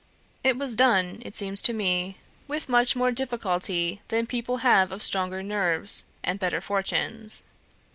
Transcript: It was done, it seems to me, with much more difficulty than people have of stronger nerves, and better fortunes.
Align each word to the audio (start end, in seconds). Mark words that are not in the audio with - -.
It 0.43 0.57
was 0.57 0.75
done, 0.75 1.21
it 1.23 1.35
seems 1.35 1.61
to 1.61 1.73
me, 1.73 2.17
with 2.47 2.67
much 2.67 2.95
more 2.95 3.11
difficulty 3.11 4.01
than 4.07 4.25
people 4.25 4.57
have 4.65 4.91
of 4.91 5.03
stronger 5.03 5.43
nerves, 5.43 6.05
and 6.23 6.39
better 6.39 6.59
fortunes. 6.59 7.45